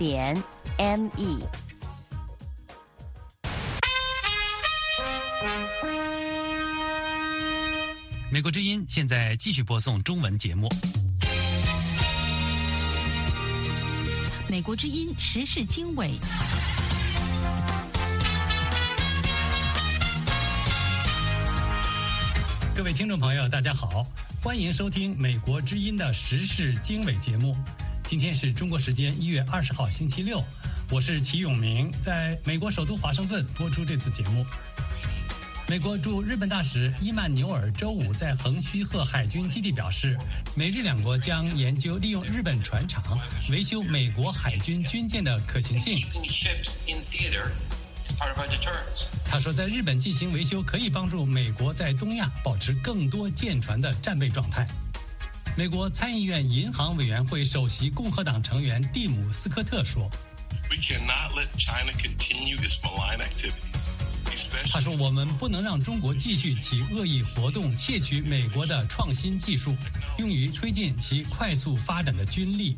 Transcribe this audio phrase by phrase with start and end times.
[0.00, 0.34] 点
[0.78, 1.46] me。
[8.32, 10.70] 美国之音现在继续播送中文节目。
[14.48, 16.12] 美国之音时事经纬。
[22.74, 24.06] 各位听众朋友，大家好，
[24.42, 27.54] 欢迎收听美国之音的时事经纬节目。
[28.10, 30.42] 今天是中国时间一月二十号星期六，
[30.90, 34.44] 我是齐永明，在美国首都华盛顿播出这次节目。
[35.68, 40.18] 美国驻日本大使伊曼纽尔周五在横须贺海军基地表示，
[40.56, 43.00] 美日两国将研究利用日本船厂
[43.48, 46.04] 维修美国海军军舰的可行性。
[49.24, 54.66] 他说，在日本进行维修可以帮助美国在东亚保持更多舰船的战备状态。
[55.60, 60.08] 美国参议院银行委员会首席共和党成员蒂姆·斯科特说
[64.72, 69.76] ：“他说，我们不能让中国继续其恶意活动，窃取美国的创新技术，
[70.16, 72.74] 用于推进其快速发展的军力。”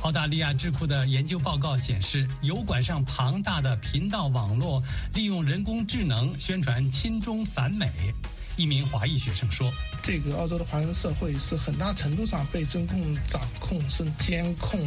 [0.00, 7.92] 澳大利亚智库的研究报告显示，油管上庞大的频道网络利用人工智能宣传亲中反美。
[8.56, 14.78] 一名华裔学生说：“这个澳洲的华人社会是很大程度上被中共掌控、是监控。”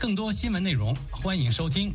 [0.00, 1.94] 更多新闻内容，欢迎收听。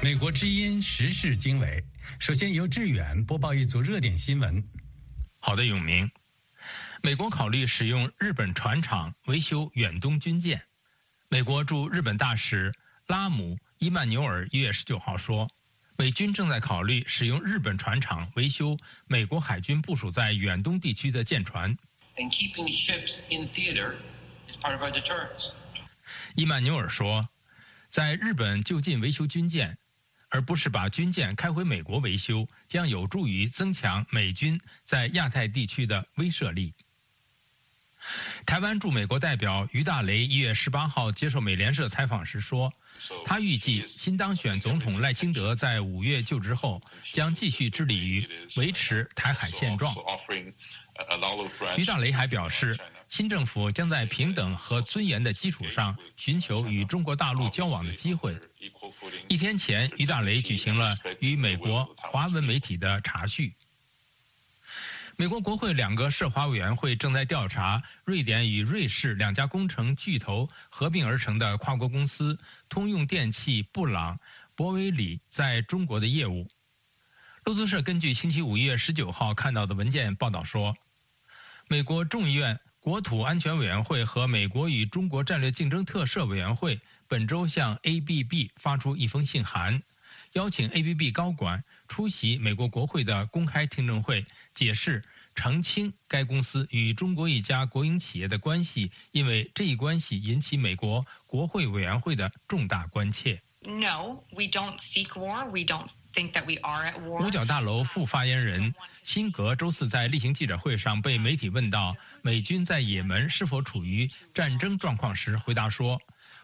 [0.00, 1.84] 美国之音时事经纬，
[2.18, 4.64] 首先由志远播报一组热点新闻。
[5.38, 6.10] 好的，永明，
[7.02, 10.62] 美国考虑使用日本船厂维修远东军舰。
[11.30, 12.74] 美国驻日本大使
[13.06, 15.50] 拉姆·伊曼纽尔一月十九号说，
[15.98, 21.76] 美军正在考虑使用日本船厂维修美国海军部署在远东地区的舰船。
[22.16, 23.96] And keeping ships in theater
[24.48, 25.52] is part of our deterrence.
[26.34, 27.28] 伊曼纽尔说，
[27.90, 29.76] 在日本就近维修军舰，
[30.30, 36.74] 而不是把军舰开回美国维修，将有助于增强美军在亚太地区的威慑力。
[38.46, 42.72] 台湾驻美国代表于大雷一月十八号接受美联社采访时说，
[43.24, 46.80] 他预计新当选总统赖清德在五月就职后，
[47.12, 49.94] 将继续致力于维持台海现状。
[51.76, 52.78] 于大雷还表示，
[53.08, 58.36] 新政府将在平等和尊严的基础上，寻求与中国大陆交往的机会。
[59.28, 63.54] 一天前，于大雷举行了与美国华文媒体的茶叙。
[65.20, 74.20] 美国国会两个涉华委员会正在调查瑞典与瑞士两家工程巨头合并而成的跨国公司通用电气布朗
[74.54, 76.46] 博威里在中国的业务。
[77.42, 80.76] 路透社根据星期五月十九号看到的文件报道说，
[81.66, 89.82] 美国众议院国土安全委员会和美国与中国战略竞争特设委员会本周向 ABB 发出一封信函，
[90.34, 94.24] 邀请 ABB 高管出席美国国会的公开听证会。
[94.58, 95.04] 解释
[95.36, 103.40] 澄清该公司与中国一家国营企业的关系，因为这一关系引起美国国会委员会的重大关切。
[103.62, 105.48] No, we don't seek war.
[105.48, 107.24] We don't think that we are at war.
[107.24, 108.74] 五角大楼副发言人
[109.04, 116.00] 辛格周四在例行记者会上被媒体问到美军在也门是否处于战争状况时，回答说：“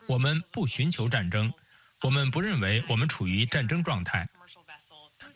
[0.06, 1.52] 我们不寻求战争，
[2.00, 4.28] 我们不认为我们处于战争状态。”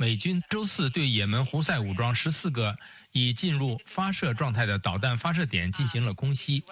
[0.01, 2.79] 美军周四对也门胡塞武装十四个
[3.11, 6.65] 已进入发射状态的导弹发射点进行了空袭，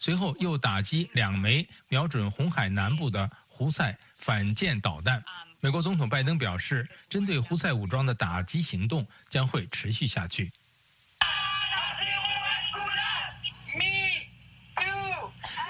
[0.00, 5.22] 随后又打击两枚瞄准红海南部的胡塞反舰导弹。
[5.60, 10.50] 美国总统拜登表示，针对胡塞武装的打击行动将会持续下去。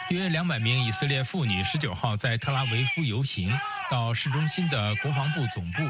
[0.08, 3.58] 约两百名以色列妇女十九号在特拉维夫游行
[3.90, 5.82] 到市中心的国防部总部。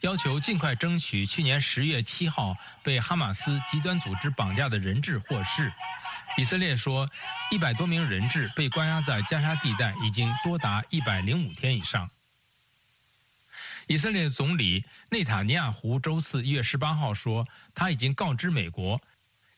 [0.00, 5.72] 要求尽快争取去年十月七号被哈马斯极端组织绑架的人质获释。
[6.38, 7.10] 以色列说，
[7.50, 12.10] 一百多名人质被关押在加沙地带已经多达一百零五天以上。
[13.88, 19.02] 以色列总理内塔尼亚胡周四一月十八号说，他已经告知美国，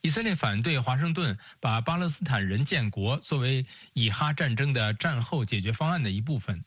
[0.01, 6.65] 以色列反对华盛顿把巴勒斯坦人建国作为以哈战争的战后解决方案的一部分。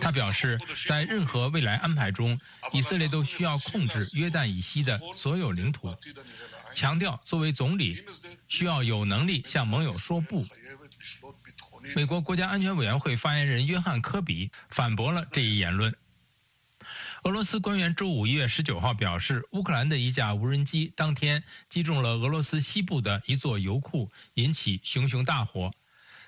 [0.00, 2.40] 他表示，在任何未来安排中，
[2.72, 5.94] 以色列都需要控制约旦以西的所有领土。
[6.74, 8.02] 强调，作为总理，
[8.48, 10.46] 需要有能力向盟友说不。
[11.94, 15.94] 美国国家安全委员会发言人约翰科比反驳了这一言论。
[17.24, 25.72] 俄罗斯官员周五一月十九号表示，乌克兰的一架无人机当天击中了俄罗斯西部的一座油库，引起熊熊大火。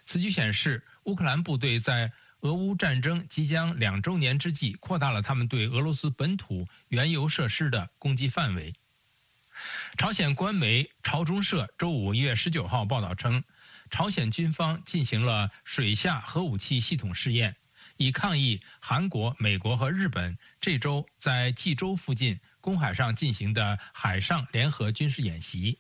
[0.05, 2.13] 此举显示，乌克兰部队在
[2.45, 8.75] 俄乌战争即将两周年之际，扩大了他们对俄罗斯本土原油设施的攻击范围。
[9.97, 13.45] 朝鲜官媒朝中社周五一月十九号报道称，
[13.91, 17.57] 朝鲜军方进行了水下核武器系统试验。
[17.97, 25.79] 以抗议韩国、美国和日本这周在济州附近公海上进行的海上联合军事演习。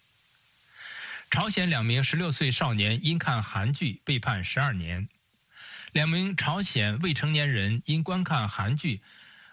[1.30, 5.08] 朝鲜两名16岁少年因看韩剧被判12年，
[5.94, 9.00] 两名朝鲜未成年人因观看韩剧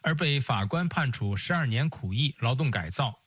[0.02, 3.20] 而被法官判处12年苦役劳动改造。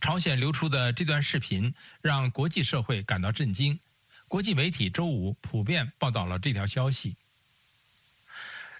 [0.00, 3.80] 朝鲜流出的这段视频让国际社会感到震惊，
[4.28, 7.18] 国际媒体周五普遍报道了这条消息。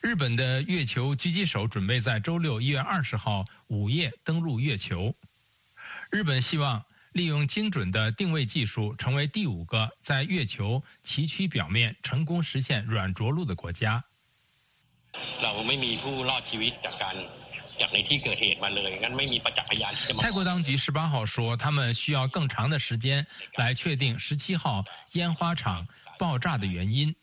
[0.00, 5.14] 日本的月球狙击手准备在周六一月二十号午夜登陆月球。
[6.10, 14.04] 日本希望利用精准的定位技术，成为第五个在月球崎岖表面成功实现软着陆的国家。
[20.18, 23.26] 泰国当局十八号说，他们需要更长的时间
[23.56, 25.86] 来确定十七号烟花厂
[26.18, 27.14] 爆炸的原因。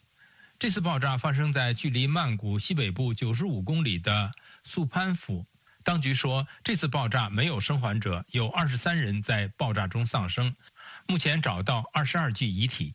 [0.59, 4.33] 这次爆炸发生在距离曼谷西北部九十五公里的
[4.63, 5.47] 素攀府。
[5.89, 10.55] 当局说，这次爆炸没有生还者，有二十三人在爆炸中丧生。
[11.07, 12.93] 目前找到二十二具遗体。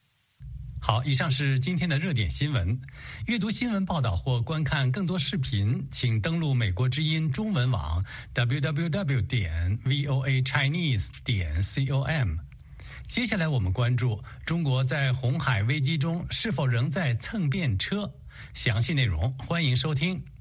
[0.80, 2.80] 好，以上是今天的热点新闻。
[3.26, 12.36] 阅读新闻报道或观看更多视频，请登录美国之音中文网 www 点 voa chinese 点 com。
[13.08, 18.08] 接下来我们关注中国在红海危机中是否仍在蹭便车？
[18.52, 20.33] 详细内容欢迎收听。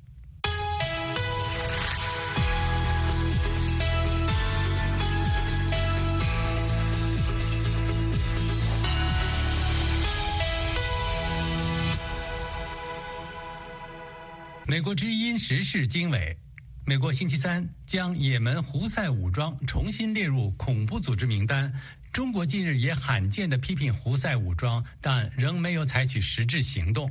[14.73, 16.35] 美国之音时事经纬：
[16.83, 21.71] 美国星期三将也门胡塞武装重新列入恐怖组织名单。
[22.11, 27.07] 中国近日也罕见地批评胡塞武装，但仍没有采取实质行动。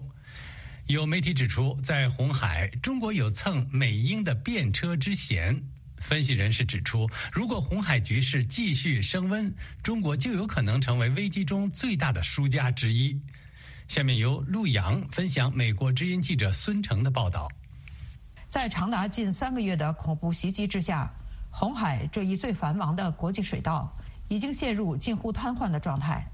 [0.88, 5.56] 有媒体指出，在红海，中国有蹭美英的便车之嫌。
[5.99, 9.55] 分析人士指出，如果红海局势继续升温，
[9.85, 13.17] 中国就有可能成为危机中最大的输家之一。
[13.93, 17.47] 下面由陆洋分享美国之音记者孙成的报道。
[18.49, 21.12] 在长达近三个月的恐怖袭击之下，
[21.50, 23.94] 红海这一最繁忙的国际水道。
[24.31, 26.27] 已经陷入近乎瘫痪的状态。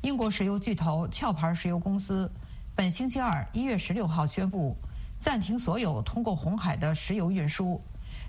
[0.00, 2.32] 英国石油巨头壳牌石油公司
[2.74, 4.74] 本星期二一月十六号宣布
[5.20, 7.78] 暂停所有通过红海的石油运输，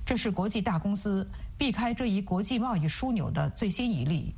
[0.06, 1.25] 这是国际大公司
[1.57, 4.36] 避开这一国际贸易枢纽的最新一例。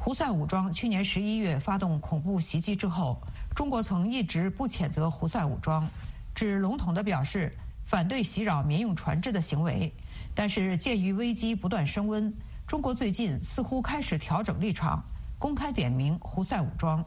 [0.00, 3.20] 胡塞武装去年十一月发动恐怖袭击之后，
[3.58, 5.84] 中国曾一直不谴责胡塞武装，
[6.32, 7.52] 只笼统地表示
[7.86, 9.92] 反对袭扰民用船只的行为。
[10.32, 12.32] 但是鉴于危机不断升温。
[12.68, 15.02] 中国最近似乎开始调整立场，
[15.40, 17.04] 公开点名胡塞武装。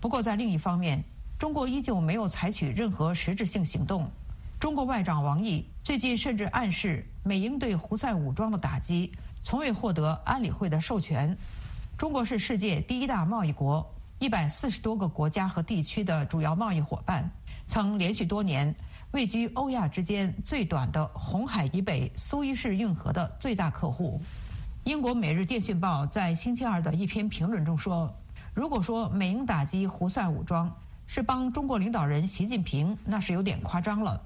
[0.00, 1.04] 不过，在另一方面，
[1.38, 4.10] 中国依旧没有采取任何实质性行动。
[4.58, 9.12] 中国外长王毅最近甚至暗示，美英对胡塞武装的打击
[9.42, 11.36] 从未获得安理会的授权。
[11.98, 13.86] 中国是世界第一大贸易国，
[14.24, 17.30] 一百四十多个国家和地区的主要贸易伙伴，
[17.66, 18.74] 曾连续多年
[19.10, 24.18] 位居欧亚之间最短的红海以北苏伊士运河的最大客户。
[24.84, 28.10] 英国《每日电讯报》在星期二的一篇评论中说
[28.56, 30.74] ：“如果说美英打击胡塞武装
[31.06, 34.18] 是帮中国领导人习近平，那是有点夸张了。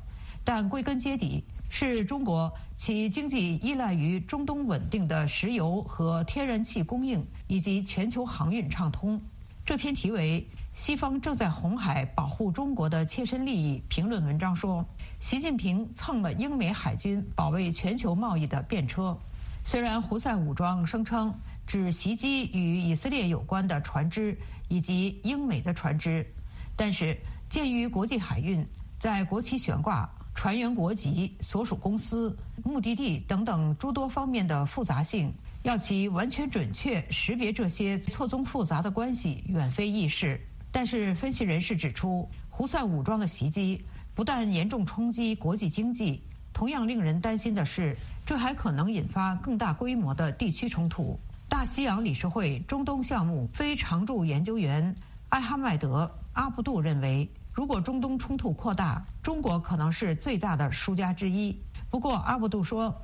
[0.44, 9.20] 但归根结底，是中国其经济依赖于中东稳定的石油和天然气供应，以及全球航运畅通。”
[9.68, 10.40] 这篇题为
[10.72, 14.82] 《西方正在红海保护中国的切身利益》评论文章说
[15.20, 19.14] ：“习近平蹭了英美海军保卫全球贸易的便车。”
[19.62, 21.30] 虽然胡塞武装声称
[21.66, 24.34] 只袭击与以色列有关的船只
[24.68, 26.26] 以及英美的船只，
[26.74, 27.14] 但是
[27.50, 28.66] 鉴于国际海运
[28.98, 32.34] 在国旗悬挂、船员国籍、所属公司、
[32.64, 35.30] 目的地等等诸多方面的复杂性，
[35.62, 40.40] 要其完全准确识别这些错综复杂的关系，远非易事。
[40.70, 43.84] 但是，分析人士指出，胡塞武装的袭击
[44.14, 46.22] 不但严重冲击国际经济。
[46.52, 47.96] 同样令人担心的是，
[48.26, 51.18] 这还可能引发更大规模的地区冲突。
[51.48, 54.94] 大西洋理事会中东项目非常驻研究员
[55.30, 61.56] 艾哈迈德·阿布杜认为，如果中东冲突扩大，中国可能是最大的输家之一。
[61.90, 62.94] 不过，阿布杜说：“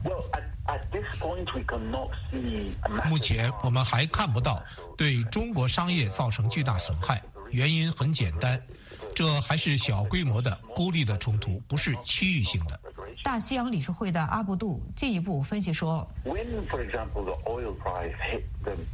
[3.08, 4.62] 目前我们还看不到
[4.96, 8.60] 对中国商业造成巨大损害，原因很简单，
[9.14, 12.78] 这还是小规模的孤立的冲突，不是区域性的。”
[13.22, 16.06] 大西洋理事会的阿布杜进一步分析说：“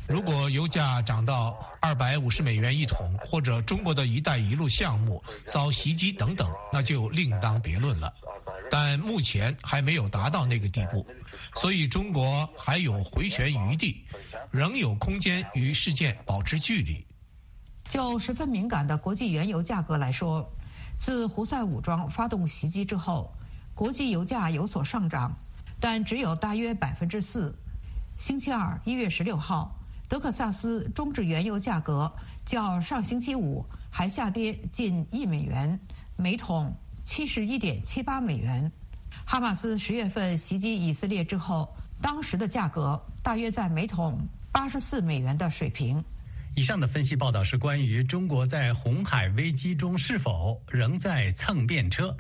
[0.07, 8.13] 如果油价涨到二百五十美元一桶，或者中国的一带一路项目遭袭击等等，那就另当别论了。
[8.71, 11.07] 但目前还没有达到那个地步，
[11.57, 14.05] 所以中国还有回旋余地，
[14.51, 17.05] 仍有空间与事件保持距离。”
[17.91, 20.49] 就十分敏感的国际原油价格来说，
[20.97, 23.35] 自胡塞武装发动袭击之后。
[23.73, 25.35] 国际油价有所上涨，
[25.81, 27.55] 但只有大约百分之四。
[28.19, 29.75] 星期二，一月十六号，
[30.07, 32.13] 德克萨斯中质原油价格
[32.45, 35.81] 较上星期五还下跌近一美元，
[36.17, 36.71] 每桶
[37.11, 38.71] 七十一点七八美元。
[39.27, 44.17] 哈马斯十月份袭击以色列之后，当时的价格大约在每桶
[44.53, 46.03] 八十四美元的水平。
[46.55, 52.17] 以上的分析报道是关于中国在红海危机中是否仍在蹭便车。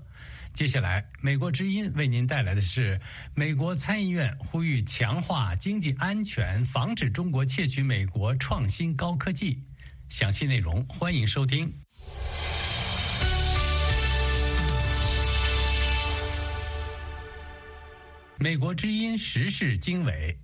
[0.53, 3.01] 接下来，美国之音为您带来的是
[3.33, 9.63] 美国参议院呼吁强化经济安全，防止中国窃取美国创新高科技。
[10.09, 11.73] 详细内容欢迎收听。
[18.43, 20.35] 美国之音时事经纬。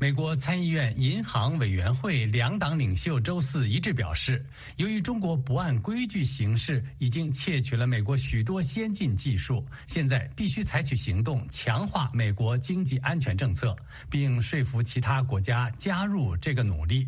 [0.00, 4.42] 美国参议院银行委员会两党领袖周四一致表示，
[4.76, 13.76] 由于中国不按规矩行事，已经窃取了美国许多先进技术，现在必须采取行动，强化美国经济安全政策，
[14.10, 17.06] 并说服其他国家加入这个努力。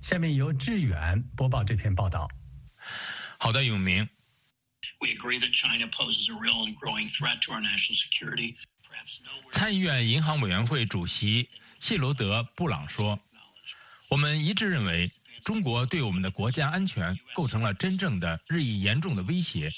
[0.00, 2.28] 下面由志远播报这篇报道。
[3.38, 4.06] 好的，永明。
[9.52, 11.48] 参议院银行委员会主席。
[11.78, 13.18] 谢罗德·布朗说
[14.08, 15.12] ：“我们一致认为，
[15.44, 19.72] 中国对我们的国家安全构成了真正的、日益严重的威胁。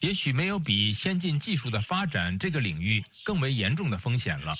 [0.00, 4.54] 也许没有比先进技术的发展这个领域更为严重的风险了。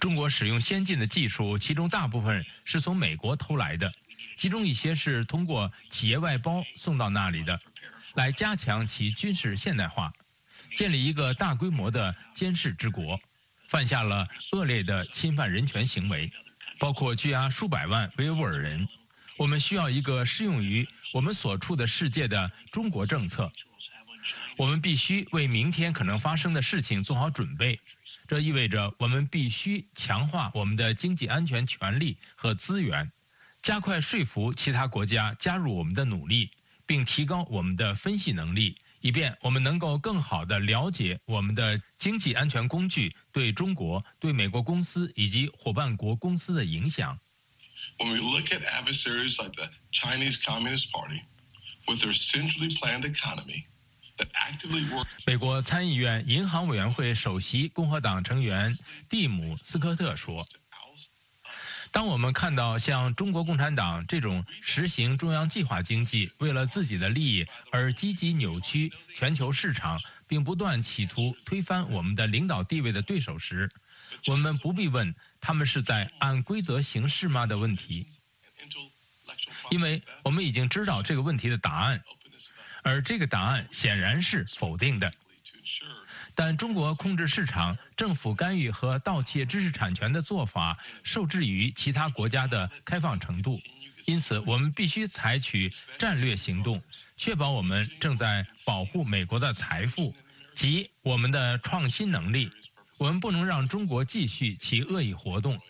[0.00, 3.92] 中国使用先进的技术，其中大部分是从美国偷来的，
[4.36, 7.60] 其中一些是通过企业外包送到那里的，
[8.14, 10.12] 来加强其军事现代化，
[10.74, 13.20] 建立一个大规模的监视之国。”
[13.66, 16.30] 犯下了恶劣的侵犯人权行为，
[16.78, 18.88] 包括拘押数百万维吾尔人。
[19.36, 23.50] 我们需要一个适用于我们所处的世界的中国政策。
[24.56, 27.80] 我们必须为明天可能发生的事情做好准备。
[28.28, 33.10] 这意味着我们必须强化我们的经济安全权利和资源，
[33.60, 36.50] 加快说服其他国家加入我们的努力，
[36.86, 38.76] 并提高我们的分析能力。
[39.04, 47.20] 以便我们能够更好地了解我们的经济安全工具对中国、对美国公司以及伙伴国公司的影响。
[47.98, 51.20] When we look at adversaries like the Chinese Communist Party,
[51.86, 53.66] with their centrally planned economy
[54.16, 58.74] that actively work，美国参议院银行委员会首席共和党成员
[59.10, 60.48] 蒂姆·斯科特说。
[61.94, 73.70] 当我们看到像中国共产党这种实行中央计划经济、为了自己的利益而积极扭曲全球市场，并不断企图推翻我们的领导地位的对手时，
[74.26, 78.08] 我们不必问他们是在按规则行事吗的问题，
[79.70, 82.02] 因为我们已经知道这个问题的答案，
[82.82, 85.14] 而这个答案显然是否定的。
[86.36, 93.60] 但中国控制市场、政府干预和盗窃知识产权的做法受制于其他国家的开放程度，
[94.04, 96.82] 因此我们必须采取战略行动，
[97.16, 100.12] 确保我们正在保护美国的财富
[100.56, 102.50] 及我们的创新能力。
[102.98, 105.60] 我们不能让中国继续其恶意活动，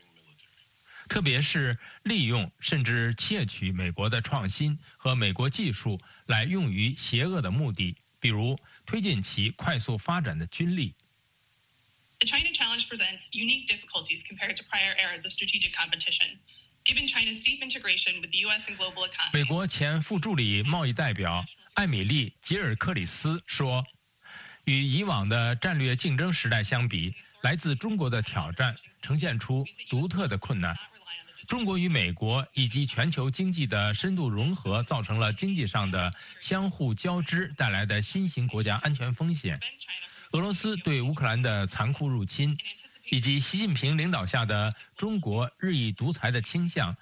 [1.08, 8.58] 特别是利用甚至窃取美国的创新和美国技术来用于邪恶的目的，比如。
[8.86, 10.94] 推进其快速发展的军力。
[12.20, 16.38] The China challenge presents unique difficulties compared to prior eras of strategic competition.
[16.84, 18.68] Given China's deep integration with the U.S.
[18.68, 19.32] and global economy.
[19.32, 23.86] 美国前副助理贸易代表艾米丽·吉尔克里斯说
[24.64, 30.78] ：“与以往的战略竞争时代相比，来自中国的挑战呈现出独特的困难。”
[31.46, 39.60] 中国与美国以及全球经济的深度融合，造成了经济上的相互交织带来的新型国家安全风险。
[40.32, 42.58] 俄罗斯对乌克兰的残酷入侵，
[43.10, 46.96] 以及习近平领导下的中国日益独裁的倾向，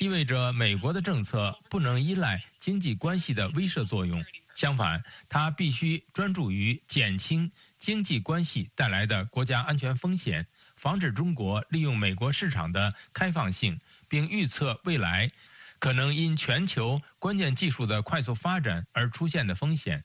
[0.00, 4.24] 意味着美国的政策不能依赖经济关系的威慑作用。
[4.54, 15.30] 相反，它必须专注于减轻经济关系带来的国家安全风险，防止中国利用美国市场的开放性，并预测未来
[15.78, 20.04] 可能因全球关键技术的快速发展而出现的风险。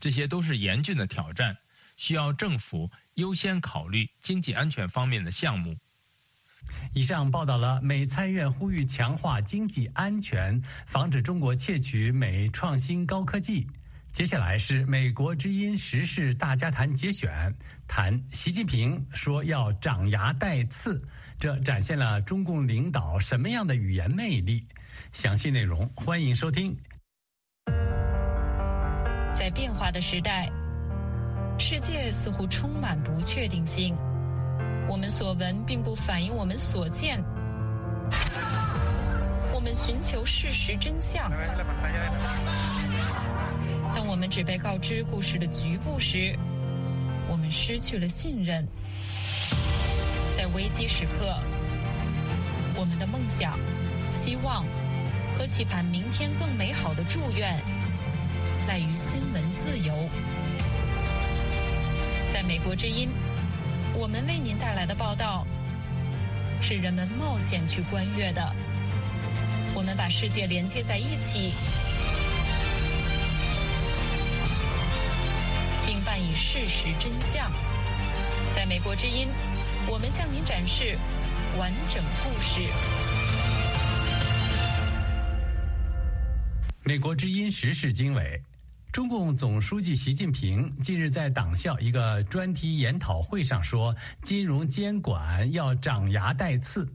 [0.00, 1.56] 这些都是严峻的挑战，
[1.96, 5.76] 需要政府优先考虑经济安全方面的项目。
[6.94, 13.66] 以上报道了美参院呼吁强化经济安全，防止中国窃取美创新高科技。
[14.12, 17.54] 接下来是美国之音时事大家谈节选，
[17.86, 21.02] 谈习近平说要长牙带刺，
[21.38, 24.66] 这展现了中共领导什么样的语言魅力？
[25.12, 26.76] 详细内容欢迎收听。
[29.34, 30.48] 在变化的时代，
[31.58, 33.94] 世界似乎充满不确定性。
[34.88, 37.22] 我们所闻并不反映我们所见。
[39.52, 41.30] 我们寻求事实真相。
[43.94, 46.38] 当我们只被告知故事的局部时，
[47.28, 48.66] 我们失去了信任。
[50.36, 51.38] 在危机时刻，
[52.74, 53.56] 我们的梦想、
[54.10, 54.64] 希望
[55.38, 57.56] 和期盼明天更美好的祝愿，
[58.66, 59.94] 赖于新闻自由。
[62.26, 63.08] 在美国之音。
[63.96, 65.46] 我们为您带来的报道，
[66.60, 68.52] 是人们冒险去观阅的。
[69.72, 71.52] 我们把世界连接在一起，
[75.86, 77.52] 并伴以事实真相。
[78.50, 79.28] 在美国之音，
[79.86, 80.96] 我们向您展示
[81.58, 82.60] 完整故事。
[86.82, 88.42] 美国之音时事经纬。
[88.94, 96.88] 中共总书记习近平近日在党校一个专题研讨会上说：“金融监管要长牙带刺。”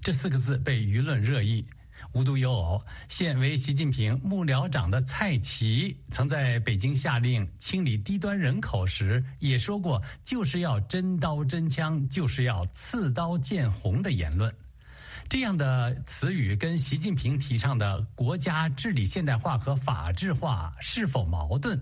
[0.00, 1.64] 这四个字被舆论热议。
[2.12, 14.54] 无独有偶，现为习近平幕僚长的蔡奇曾在北京下令清理低端人口时，也说过“就是要真刀真枪，就是要刺刀见红”的言论。
[15.26, 21.80] 这样的词语跟习近平提倡的国家治理现代化和法治化是否矛盾？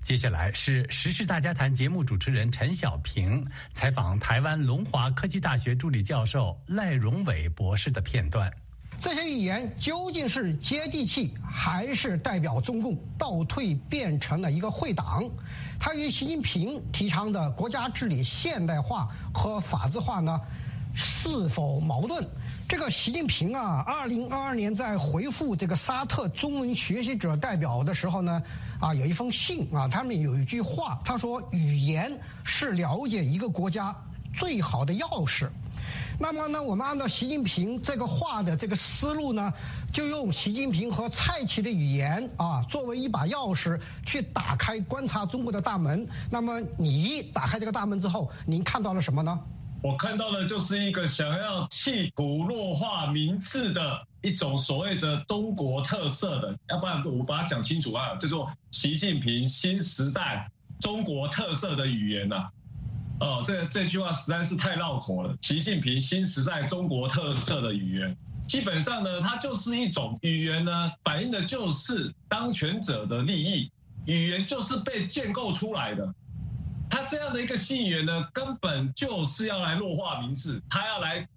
[0.00, 8.48] 接下来是《时事大家谈》节目主持人陈小平采访台湾龙华科技大学助理教授赖荣伟博士的片段。
[9.00, 15.24] 这些语言究竟是接地气，还是代表中共倒退变成了一个会党？
[15.80, 20.38] 它与习近平提倡的国家治理现代化和法治化呢，
[20.94, 22.22] 是否矛盾？
[22.68, 28.42] 这个习近平啊，二零二二年在回复这个沙特中文学习者代表的时候呢，
[28.78, 32.12] 啊，有一封信啊，他们有一句话，他说：“语言
[32.44, 33.96] 是了解一个国家
[34.34, 35.48] 最好的钥匙。”
[36.18, 39.52] 那么呢，我们按照习近平这个话的这个思路呢，
[39.92, 46.06] 就用习近平和蔡奇的语言啊，作为一把钥匙去打开观察中国的大门。
[46.30, 49.38] 那么你打开这个大门之后，您看到了什么呢？
[49.82, 60.50] 我看到的就是一个想要企图弱化民智的一种所谓的中国特色的，要不然我把它讲清楚啊，叫做习近平新时代
[60.82, 62.50] 中国特色的语言呐。
[63.20, 65.36] 哦，这这句话实在是太绕口了。
[65.42, 68.16] 习近平新时代中国特色的语言，
[68.48, 73.70] 基本上呢，它就是一种语言呢，反映的就是当权者的利益，
[74.06, 76.14] 语言就是被建构出来的。
[76.88, 81.28] 他这样的一个信源呢，根本就是要来弱化民智，他要来，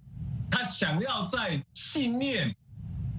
[0.49, 2.55] 他想要在信念、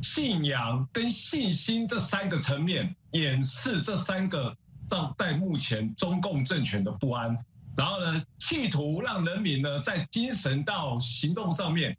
[0.02, 4.56] 信仰跟信心这三个层面掩饰这三个
[4.88, 7.44] 到在目前中共政权的不安，
[7.76, 11.96] 然后呢，企图让人民呢在精神到行动上面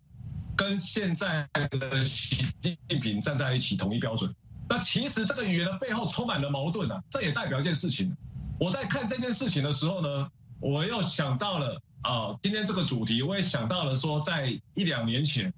[0.55, 4.33] 跟现在的习近平站在一起统一标准。
[4.69, 8.15] 那其实这个语言的背后充满了矛盾啊，这也代表一件事情。
[8.59, 15.53] 我在看这件事情的时候呢，我又想到了啊，今天这个主题，我也想到了说，在一两年前，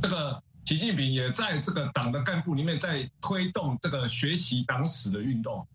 [0.00, 5.68] 这个习近平也在这个党的干部里面在推动这个学习党史的运动，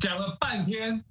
[0.00, 1.04] 讲了半天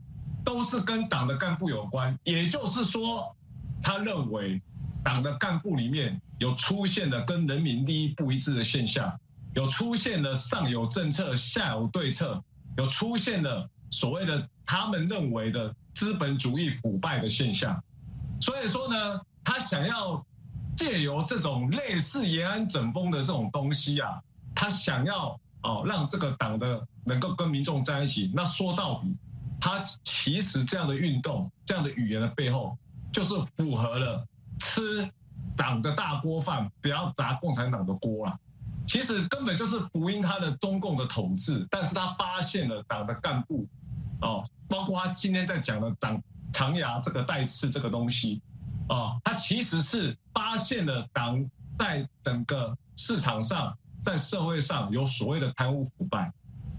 [0.49, 3.35] 都是跟党的干部有关，也就是说，
[3.83, 4.59] 他认为
[5.03, 9.19] 党的干部里面有出现了跟人民利益不一致的现象，
[9.53, 12.43] 有出现了上有政策下有对策，
[12.77, 13.69] 有出现了。
[13.91, 17.83] 所谓的他们认为的资本主义腐败的现象，
[18.41, 20.25] 所以说呢，他想要
[20.75, 24.23] 借由这种类似延安整风的这种东西啊，
[24.55, 28.31] 他想要哦让这个党的能够跟民众在一起。
[28.33, 29.15] 那说到底，
[29.59, 32.77] 他其实这样的运动、这样的语言的背后，
[33.11, 34.27] 就是符合了
[34.59, 35.09] 吃
[35.57, 38.39] 党的大锅饭，不要砸共产党的锅了。
[38.87, 43.67] 其实根本就是福音他的中共的统治，但是他发现了党的干部。
[44.21, 48.41] 哦，包括他今天在讲的党长牙这个带刺这个东西，
[48.89, 56.33] 啊，它其实是发现了党在整个市场上，在社会上有所谓的贪污腐败。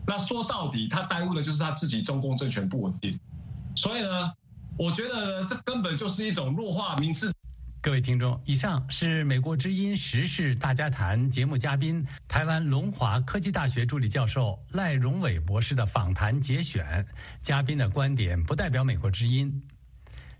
[0.07, 3.19] 那说到底，他耽误的就是他自己中共政权不稳定。
[3.77, 4.33] 所以呢，
[4.77, 7.33] 我觉得这根本就是一种弱化民智。
[7.83, 17.07] 各位听众，以上是美国之音时事大家谈节目嘉宾台湾龙华科技大学助理教授赖荣伟博士的访谈节选，
[17.43, 19.63] 嘉宾的观点不代表美国之音。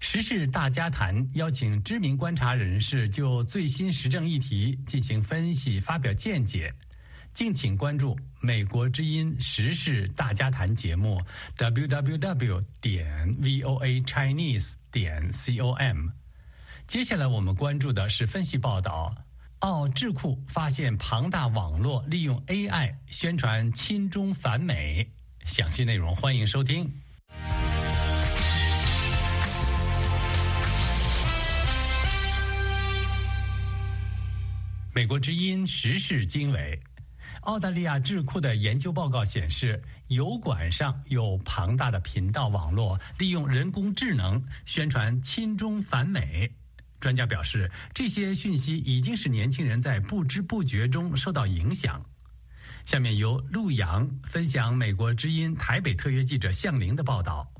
[0.01, 6.71] 时事大家谈邀请知名观察人士就最新时政议题进行分析、发表见解，
[7.41, 11.19] 敬请关注美国之音时事大家谈节目
[11.57, 16.09] www 点 voa chinese 点 com。
[16.87, 19.11] 接下来我们关注的是分析报道：
[19.61, 25.11] 奥智库发现庞大网络利用 AI 宣传亲中反美。
[25.47, 26.93] 详细内容欢迎收听。
[34.93, 36.79] 美国之音时事经纬，
[37.43, 46.51] 澳大利亚智库的研究报告显示，油管上有庞大的频道网络利用人工智能宣传亲中反美。
[47.01, 52.05] 专家表示，这些讯息已经使年轻人在不知不觉中受到影响。
[52.85, 57.51] 下面由陆阳分享美国之音台北特约记者向玲的报道。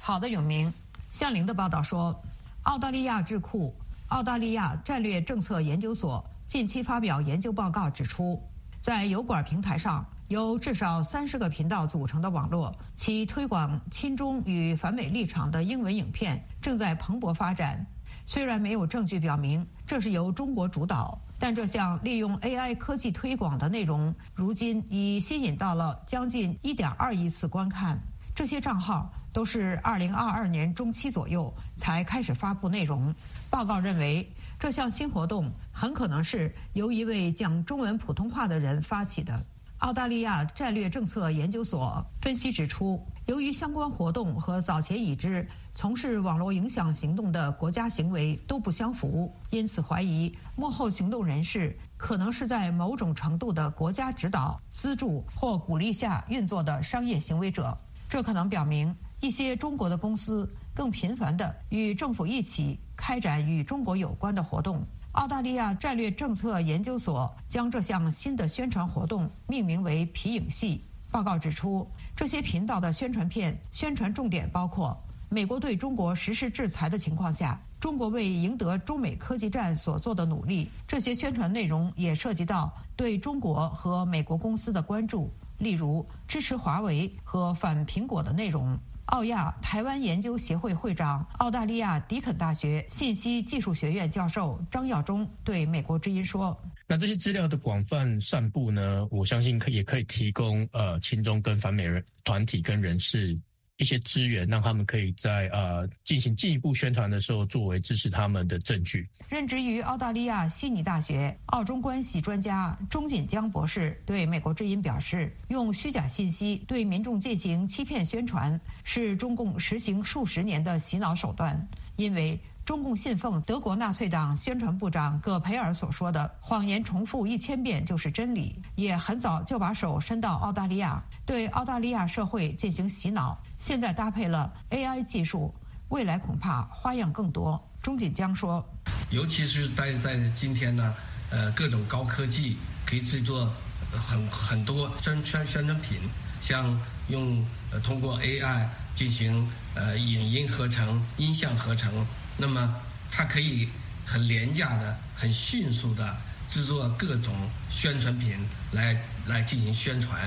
[0.00, 0.72] 好的，永明，
[1.12, 2.20] 向玲的报道说，
[2.64, 3.72] 澳大利亚智库
[4.08, 8.42] 澳大利亚战略政策研究所近期发表研究报告指出，
[8.80, 17.86] 在油管平台上，由至少三十个频道组成的网络，其推广亲中与反美立场的英文影片正在蓬勃发展。
[18.24, 27.98] 虽然没有证据表明这是由中国主导，但这项利用 AI 科技推广的内容，如今已吸引到了将近1.2亿次观看。
[28.34, 33.14] 这些账号都是2022年中期左右才开始发布内容。
[33.50, 34.26] 报告认为，
[34.60, 39.42] 这项新活动很可能是由一位讲中文普通话的人发起的。
[39.78, 57.74] 澳大利亚战略政策研究所分析指出，由于相关活动和早前已知从事网络影响行动的国家行为都不相符，因此怀疑幕后行动人士可能是在某种程度的国家指导、资助或鼓励下运作的商业行为者。
[58.10, 64.84] 这可能表明一些中国的公司更频繁地与政府一起开展与中国有关的活动。
[65.12, 70.84] 澳大利亚战略政策研究所将这项新的宣传活动命名为“皮影戏”。
[71.10, 74.94] 报告指出，这些频道的宣传片宣传重点包括
[75.30, 80.68] 美国对中国实施制裁的情况下，中国为赢得中美科技战所做的努力。
[80.86, 88.78] 这些宣传内容也涉及到对中国和美国公司的关注，例如支持华为和反苹果的内容。
[89.10, 103.36] 澳亚台湾研究协会会长、澳大利亚迪肯大学信息技术学院教授张耀忠对美国之音说：“那这些资料的广泛散布呢，我相信可也可以提供呃亲中跟反美人团体跟人士。”
[103.80, 109.08] 一些资源，让他们可以在呃进行进一步宣传的时候，作为支持他们的证据。
[109.26, 121.66] 任职于澳大利亚悉尼大学澳中关系专家钟锦江博士对美国之音表示：“用虚假信息对民众进行欺骗宣传，是中共实行数十年的洗脑手段，
[121.96, 122.38] 因为。”
[122.70, 133.36] 中共信奉德国纳粹党宣传部长葛培尔所说的“谎言重复一千遍就是真理”，也很早就把手伸到澳大利亚，对澳大利亚社会进行洗脑。
[133.58, 135.52] 现在搭配了 AI 技术，
[135.88, 137.60] 未来恐怕花样更多。
[137.82, 138.64] 钟锦江说
[139.10, 140.94] ：“尤其是在在今天呢，
[141.30, 142.56] 呃，各种高科技
[142.86, 143.52] 可以制作
[143.90, 145.98] 很很多宣宣宣传品，
[146.40, 147.44] 像用
[147.82, 151.92] 通过 AI 进行呃影音合成、音像合成。”
[152.40, 152.74] 那么，
[153.10, 153.68] 它可以
[154.06, 156.16] 很廉价的、很迅速的
[156.48, 157.34] 制作各种
[157.68, 158.34] 宣传品
[158.72, 160.18] 来来进行宣传。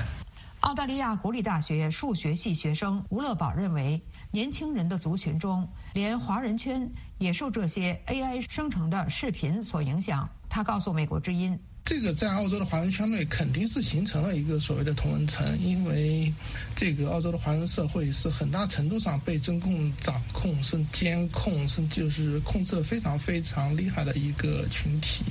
[0.60, 4.00] 澳大利亚国立大学数学系学生吴乐宝认为，
[4.30, 10.28] 年轻人的族群中，连华人圈也受这些 AI 生成的视频所影响。
[10.48, 11.58] 他告诉美国之音。
[11.84, 16.32] 这个在澳洲的华人圈内肯定是形成了一个所谓的同文层，因为
[16.74, 25.24] 这个澳洲的华人社会是很大程度上被中共掌控、是监控、是就是控制的非常非常厉害的一个群体。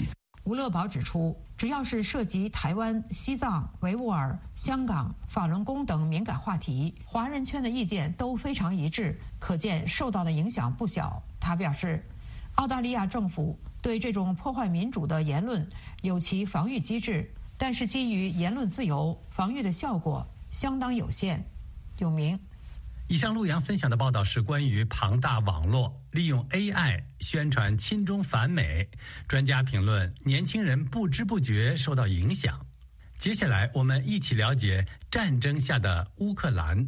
[0.44, 11.20] 吴乐宝指出，只要是涉及台湾、西藏、维吾尔、香港、法轮功等敏感话题，华人圈的意见都非常一致，可见受到的影响不小。
[11.40, 12.06] 他表示，
[12.56, 13.58] 澳大利亚政府。
[13.84, 15.70] 对这种破坏民主的言论
[16.02, 21.46] 有其防御机制，但是基于言论自由，防御的效果相当有限。
[22.00, 22.40] 有名，
[23.10, 28.90] 以上陆洋分享的报道是关于庞大网络利用 AI 宣传亲中反美，
[29.28, 32.66] 专家评论年轻人不知不觉受到影响。
[33.20, 36.88] 接下来我们一起了解战争下的乌克兰。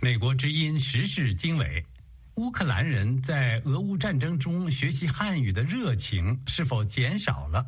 [0.00, 1.84] 美国之音时事经纬：
[2.36, 7.64] 乌克兰人在俄乌战争中学习汉语的热情是否减少了？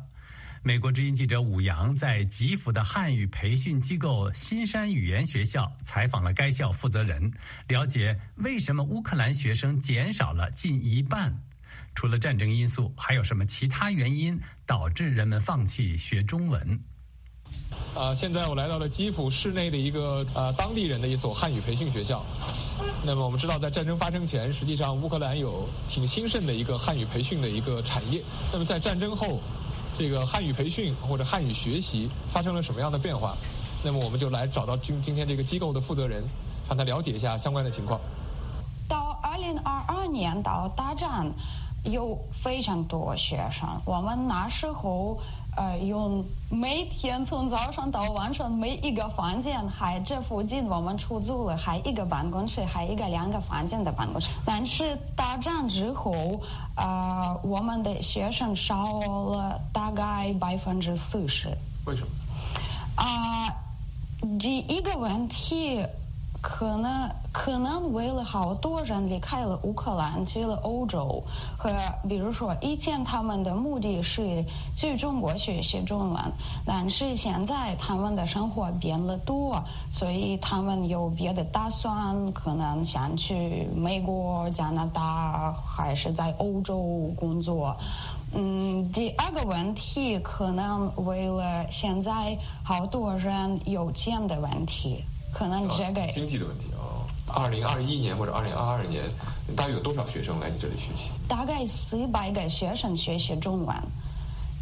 [0.61, 7.31] 美国之音记者武阳在吉福的汉语培训机构新山语言学校采访了该校负责人，
[7.69, 11.33] 了解为什么乌克兰学生减少了近一半。
[11.95, 16.77] 除了战争因素，还有什么其他原因导致人们放弃学中文？
[17.95, 22.23] 啊，现在我来到了基辅市内的一个呃当地人的一所汉语培训学校。
[23.03, 28.21] 那么我们知道，在战争发生前，实际上乌克兰有挺兴盛的一个汉语培训的一个产业。
[28.51, 29.39] 那么在战争后，
[29.97, 33.35] 这个汉语培训或者汉语学习发生了什么样的变化？
[33.83, 36.23] 那么我们就来找到今今天这个机构的负责人，
[36.67, 37.99] 让他了解一下相关的情况。
[38.87, 41.31] 到二零二二年到大战，
[41.83, 43.67] 有非常多学生。
[43.85, 45.19] 我们那时候
[45.57, 54.29] 呃用每天从早上到晚上每一个房间，还这附近我们出租了还一个办公室，还一个两个房间的办公室。
[54.45, 56.39] 但是大战之后。
[56.79, 61.49] 呃，我们的学生少了大概百分之四十。
[61.87, 62.09] 为什么？
[63.03, 63.49] 啊，
[64.37, 65.83] 第一个问题。
[66.41, 71.21] 可能可能为了好多人离开了乌克兰去了欧洲，
[71.57, 71.69] 和
[72.07, 74.43] 比如说以前他们的目的是
[74.75, 76.23] 去中国学习中文，
[76.65, 87.75] 但是现在他们的生活变了多，所以他们有别的打算，可能想去美国、加拿大，还是在欧洲工作。
[88.33, 95.03] 嗯，第二个问题可能为了现在好多人有钱的问题。
[95.33, 99.03] 可能这个经济的问题啊，二零二一年或者二零二二年，
[99.55, 101.11] 大约有多少学生来你这里学习？
[101.27, 103.75] 大概四百个学生学习中文，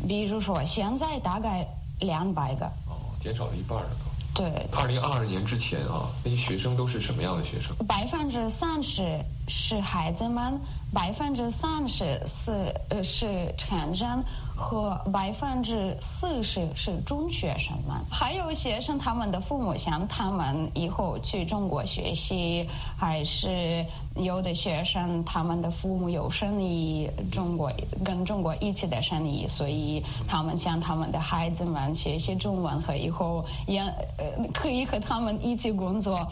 [0.08, 1.66] 比如说现在大概
[2.00, 2.66] 两百个。
[2.88, 3.90] 哦，减少了一半了。
[4.34, 4.46] 对。
[4.72, 7.74] 二零二二年之前啊，那些学生都是什么样的学生？
[7.88, 10.60] 百分之三十是孩子们，
[10.94, 12.52] 百分之三十是
[12.90, 14.24] 呃是成人。
[14.56, 22.66] 和百分之四十是中学生们，还有学生他们的父母想他们以后去中国学习，
[22.98, 27.70] 还是有的学生他们的父母有生意，中国
[28.04, 36.26] 跟中国一起的生意，所以他们想他们的孩子们学习中文和以后也呃可以和他们一起工作。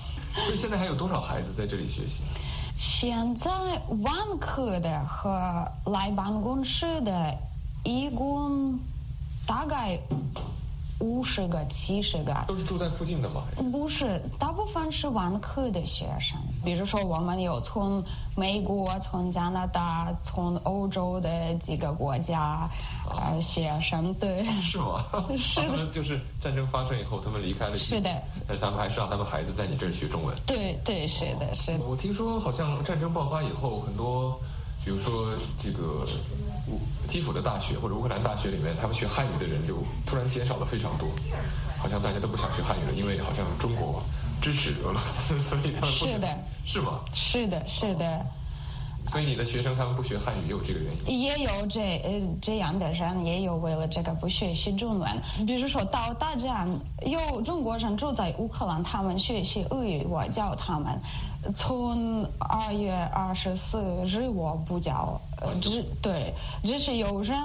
[0.46, 2.24] 所以现在还有多少孩子在这里学习？
[2.78, 3.52] 现在
[4.02, 5.30] 万科的和
[5.86, 7.38] 来办公室的。
[7.84, 8.78] 一共
[9.46, 10.00] 大概
[11.00, 13.44] 五十个、七十个，都是住在附近的吗？
[13.74, 16.38] 不是，大部分是网课的学生。
[16.64, 18.02] 比如说，我们有从
[18.38, 22.70] 美国、从加拿大、从欧洲的几个国家
[23.06, 24.46] 啊学生，对。
[24.62, 25.04] 是吗？
[25.38, 25.86] 是的。
[25.92, 27.78] 就是战争发生以后，他们离开了。
[27.78, 28.10] 是的。
[28.48, 30.34] 但是他们还是让他们孩子在你这儿学中文。
[30.46, 31.84] 对对，是的，是的。
[31.84, 34.40] 我听说，好像战争爆发以后，很多，
[34.86, 36.08] 比如说这个。
[37.08, 41.08] 基辅的大学或者乌克兰大学里面，他们学汉语的人就突然减少了非常多，
[41.78, 44.02] 好像大家都不想学汉语了，因为好像中国
[44.42, 47.02] 支持俄罗斯， 所以他们是的，是吗？
[47.14, 48.26] 是的，是的。
[49.06, 51.20] 所以你的学生他们不学汉语也有这个原因？
[51.20, 55.12] 也有这呃这样的人，也有为了这个不学习中文。
[55.46, 56.66] 比如说到大战，
[57.06, 60.98] 有中国人住在乌克兰，他们学习俄语，我教他们。
[61.58, 67.38] 从二月二十四日我不教，呃，只对，只是有人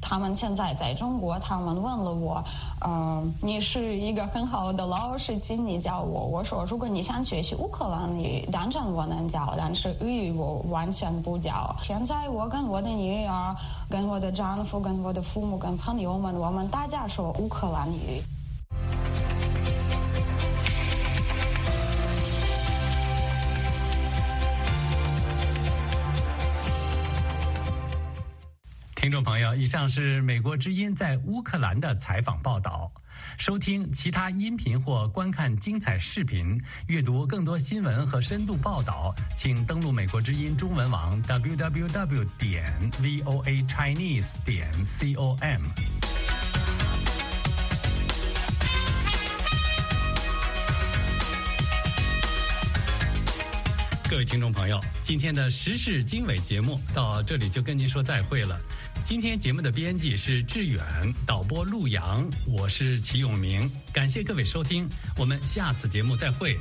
[0.00, 2.42] 他们现在在中国，他们问了我，
[2.86, 6.26] 嗯，你是一个很好的老师，请你教我。
[6.26, 11.74] 我说，如果你想学习乌克兰语，当然我能教，但是日语我完全不教。
[11.82, 13.54] 现在我跟我的女儿、
[13.88, 18.22] 跟我的丈夫、跟我的父母、跟朋友们，我们大家说乌克兰语。
[29.00, 32.92] 听众朋友，以上是美国之音在乌克兰的采访报道。
[33.38, 45.62] 收听其他音频或观看精彩视频，阅读更多新闻和深度报道，请登录美国之音中文网 www 点 voa chinese 点 com。
[54.10, 58.60] 各位听众朋友，今天的时事经纬节目到这里就跟您说再会了。
[59.10, 60.80] 今天节目的编辑是志远，
[61.26, 63.68] 导播陆阳，我是齐永明。
[63.92, 66.56] 感谢各位收听，我们下次节目再会。